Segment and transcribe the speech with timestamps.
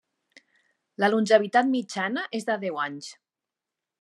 [1.03, 3.13] La longevitat mitjana és de deu anys.